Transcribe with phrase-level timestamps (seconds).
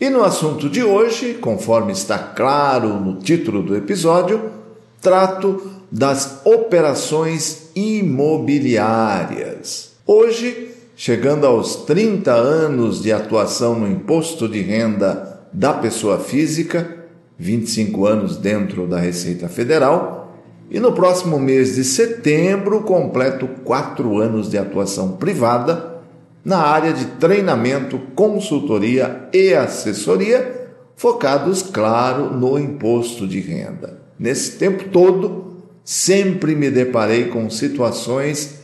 [0.00, 4.50] E no assunto de hoje, conforme está claro no título do episódio,
[4.98, 9.90] trato das operações imobiliárias.
[10.06, 17.04] Hoje, chegando aos 30 anos de atuação no imposto de renda da pessoa física,
[17.38, 20.34] 25 anos dentro da Receita Federal,
[20.70, 25.99] e no próximo mês de setembro completo quatro anos de atuação privada
[26.44, 34.00] na área de treinamento, consultoria e assessoria, focados, claro, no imposto de renda.
[34.18, 38.60] Nesse tempo todo, sempre me deparei com situações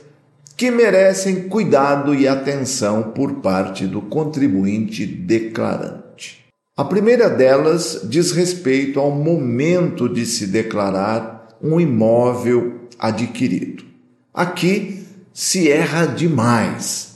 [0.56, 6.45] que merecem cuidado e atenção por parte do contribuinte declarante.
[6.77, 13.84] A primeira delas diz respeito ao momento de se declarar um imóvel adquirido.
[14.33, 17.16] Aqui se erra demais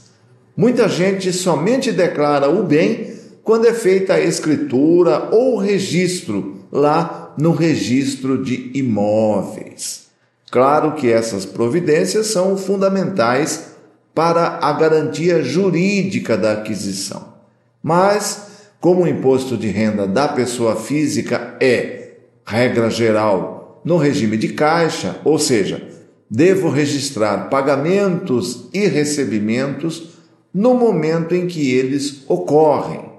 [0.55, 3.13] Muita gente somente declara o bem
[3.43, 10.07] quando é feita a escritura ou registro lá no registro de imóveis.
[10.51, 13.71] Claro que essas providências são fundamentais
[14.13, 17.33] para a garantia jurídica da aquisição.
[17.81, 18.47] Mas,
[18.79, 22.11] como o imposto de renda da pessoa física é,
[22.45, 25.81] regra geral, no regime de caixa, ou seja,
[26.29, 30.09] devo registrar pagamentos e recebimentos
[30.53, 33.09] no momento em que eles ocorrem.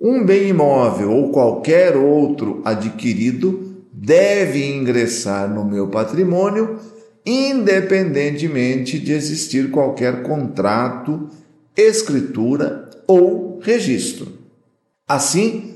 [0.00, 6.78] Um bem imóvel ou qualquer outro adquirido deve ingressar no meu patrimônio
[7.26, 11.28] independentemente de existir qualquer contrato,
[11.76, 14.28] escritura ou registro.
[15.08, 15.74] Assim,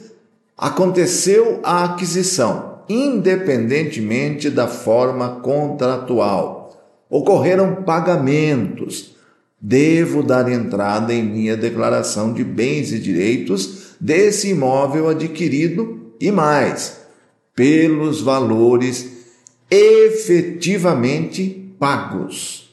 [0.57, 6.73] aconteceu a aquisição, independentemente da forma contratual.
[7.11, 9.17] Ocorreram pagamentos,
[9.61, 17.01] devo dar entrada em minha declaração de bens e direitos desse imóvel adquirido e mais,
[17.55, 19.19] pelos valores
[19.71, 22.71] efetivamente pagos.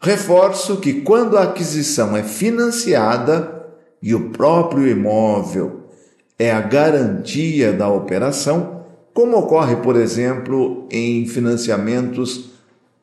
[0.00, 3.66] Reforço que quando a aquisição é financiada
[4.00, 5.88] e o próprio imóvel
[6.38, 12.50] é a garantia da operação, como ocorre, por exemplo, em financiamentos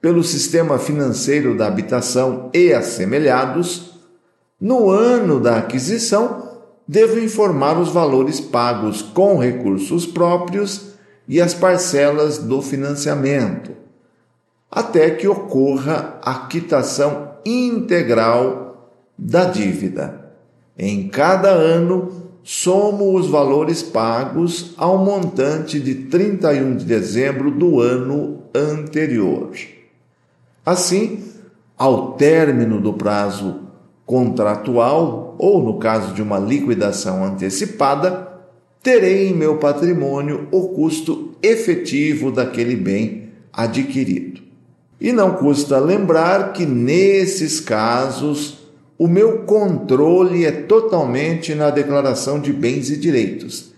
[0.06, 3.94] pelo sistema financeiro da habitação e assemelhados,
[4.62, 10.92] no ano da aquisição, devo informar os valores pagos com recursos próprios
[11.28, 13.72] e as parcelas do financiamento,
[14.70, 20.34] até que ocorra a quitação integral da dívida.
[20.78, 22.12] Em cada ano,
[22.44, 29.50] somo os valores pagos ao montante de 31 de dezembro do ano anterior.
[30.66, 31.24] Assim,
[31.78, 33.62] ao término do prazo
[34.06, 38.28] contratual, ou no caso de uma liquidação antecipada,
[38.82, 44.42] terei em meu patrimônio o custo efetivo daquele bem adquirido.
[45.00, 48.60] E não custa lembrar que nesses casos
[48.98, 53.76] o meu controle é totalmente na declaração de bens e direitos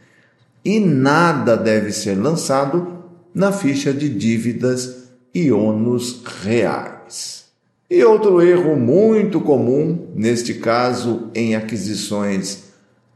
[0.68, 3.02] e nada deve ser lançado
[3.34, 5.06] na ficha de dívidas
[5.52, 7.46] ônus reais.
[7.90, 12.64] E outro erro muito comum, neste caso em aquisições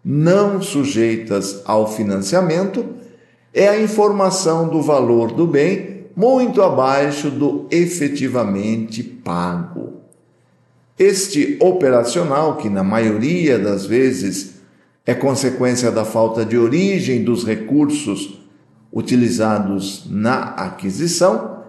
[0.04, 2.86] não sujeitas ao financiamento,
[3.54, 10.02] é a informação do valor do bem muito abaixo do efetivamente pago.
[10.98, 14.62] Este operacional, que na maioria das vezes
[15.06, 18.40] é consequência da falta de origem dos recursos
[18.94, 21.61] utilizados na aquisição,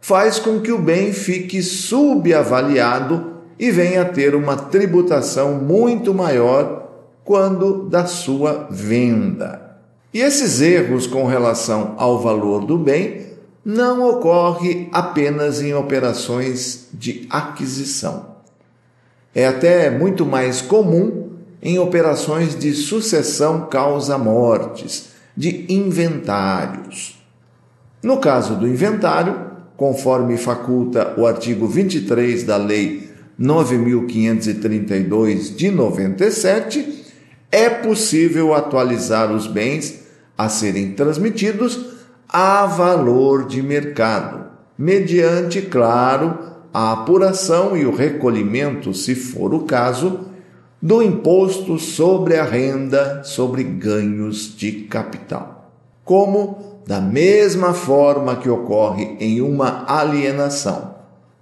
[0.00, 6.88] faz com que o bem fique subavaliado e venha a ter uma tributação muito maior
[7.24, 9.76] quando da sua venda.
[10.12, 13.26] E esses erros com relação ao valor do bem
[13.64, 18.30] não ocorrem apenas em operações de aquisição.
[19.34, 21.30] É até muito mais comum
[21.62, 27.22] em operações de sucessão causa-mortes, de inventários.
[28.02, 29.49] No caso do inventário,
[29.80, 37.06] conforme faculta o artigo 23 da Lei 9532 de 97,
[37.50, 40.00] é possível atualizar os bens
[40.36, 41.96] a serem transmitidos
[42.28, 46.38] a valor de mercado, mediante, claro,
[46.74, 50.26] a apuração e o recolhimento, se for o caso,
[50.82, 55.72] do imposto sobre a renda sobre ganhos de capital.
[56.04, 60.96] Como, da mesma forma que ocorre em uma alienação,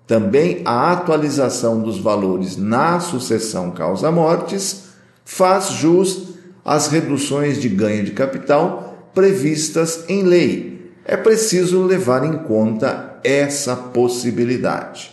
[0.07, 4.89] também a atualização dos valores na sucessão causa-mortes
[5.25, 10.93] faz jus às reduções de ganho de capital previstas em lei.
[11.03, 15.11] É preciso levar em conta essa possibilidade.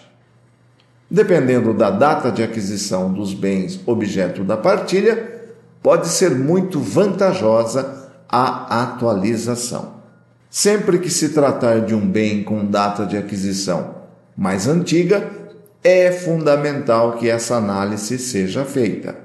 [1.10, 5.48] Dependendo da data de aquisição dos bens objeto da partilha,
[5.82, 9.95] pode ser muito vantajosa a atualização.
[10.58, 13.94] Sempre que se tratar de um bem com data de aquisição
[14.38, 15.30] mais antiga,
[15.84, 19.18] é fundamental que essa análise seja feita.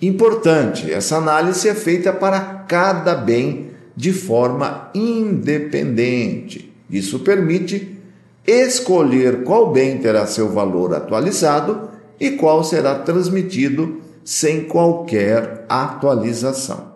[0.00, 2.38] Importante, essa análise é feita para
[2.68, 6.72] cada bem de forma independente.
[6.88, 7.98] Isso permite
[8.46, 11.90] escolher qual bem terá seu valor atualizado
[12.20, 16.95] e qual será transmitido sem qualquer atualização.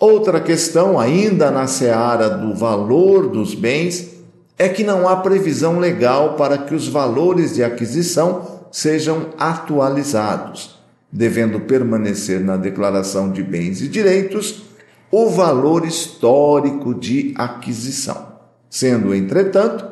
[0.00, 4.10] Outra questão, ainda na seara do valor dos bens,
[4.56, 10.78] é que não há previsão legal para que os valores de aquisição sejam atualizados,
[11.10, 14.62] devendo permanecer na declaração de bens e direitos
[15.10, 18.34] o valor histórico de aquisição,
[18.68, 19.84] sendo, entretanto,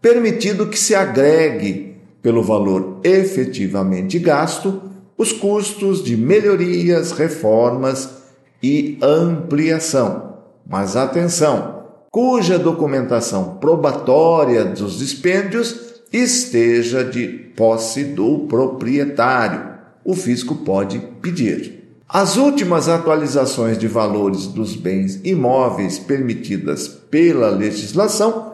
[0.00, 4.82] permitido que se agregue, pelo valor efetivamente gasto,
[5.16, 8.15] os custos de melhorias, reformas
[8.62, 10.36] e ampliação.
[10.68, 19.76] Mas atenção, cuja documentação probatória dos dispêndios esteja de posse do proprietário.
[20.04, 21.76] O fisco pode pedir.
[22.08, 28.52] As últimas atualizações de valores dos bens imóveis permitidas pela legislação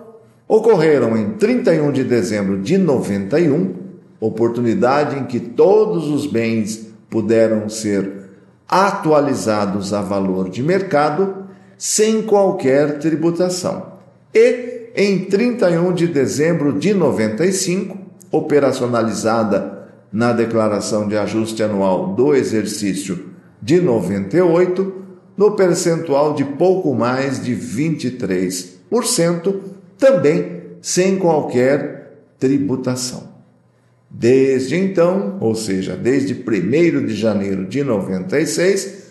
[0.49, 3.75] ocorreram em 31 de dezembro de 91,
[4.19, 8.22] oportunidade em que todos os bens puderam ser
[8.73, 11.45] atualizados a valor de mercado
[11.77, 13.99] sem qualquer tributação.
[14.35, 17.99] E em 31 de dezembro de 95,
[18.31, 25.03] operacionalizada na declaração de ajuste anual do exercício de 98,
[25.37, 29.55] no percentual de pouco mais de 23%,
[29.99, 33.32] também sem qualquer tributação.
[34.15, 39.05] Desde então, ou seja, desde 1 de janeiro de 96,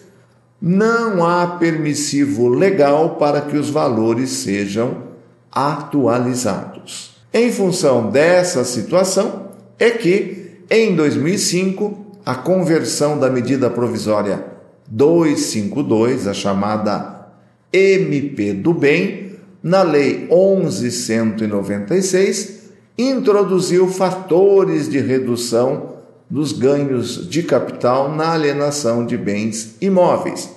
[0.61, 5.05] não há permissivo legal para que os valores sejam
[5.51, 7.15] atualizados.
[7.33, 9.49] Em função dessa situação,
[9.79, 14.45] é que, em 2005, a conversão da medida provisória
[14.87, 17.25] 252, a chamada
[17.73, 19.31] MP do Bem,
[19.63, 22.60] na Lei 1196,
[23.09, 25.91] introduziu fatores de redução
[26.29, 30.49] dos ganhos de capital na alienação de bens imóveis,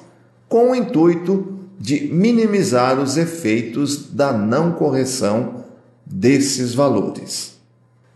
[0.49, 1.49] com o intuito
[1.79, 5.64] de minimizar os efeitos da não correção
[6.06, 7.55] desses valores.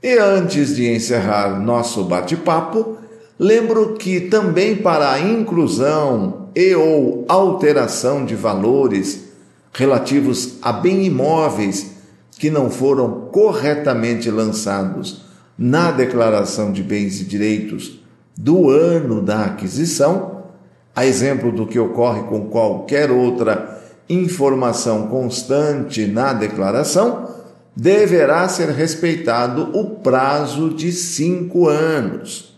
[0.00, 2.98] E antes de encerrar nosso bate-papo,
[3.38, 9.24] lembro que também para a inclusão e ou alteração de valores
[9.72, 11.97] relativos a bem imóveis
[12.38, 15.22] que não foram corretamente lançados
[15.58, 17.98] na declaração de bens e direitos
[18.36, 20.44] do ano da aquisição,
[20.94, 23.76] a exemplo do que ocorre com qualquer outra
[24.08, 27.28] informação constante na declaração,
[27.74, 32.56] deverá ser respeitado o prazo de cinco anos.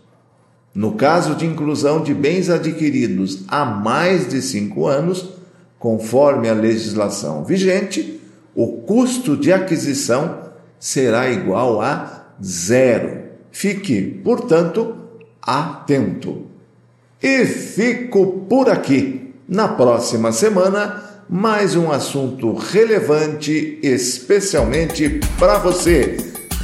[0.73, 5.29] No caso de inclusão de bens adquiridos há mais de cinco anos,
[5.77, 8.20] conforme a legislação vigente,
[8.55, 13.23] o custo de aquisição será igual a zero.
[13.51, 14.95] Fique, portanto,
[15.41, 16.47] atento.
[17.21, 19.33] E fico por aqui.
[19.47, 26.17] Na próxima semana, mais um assunto relevante, especialmente para você.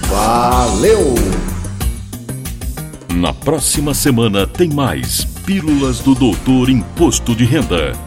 [0.07, 1.15] Valeu!
[3.15, 8.06] Na próxima semana tem mais Pílulas do Doutor Imposto de Renda.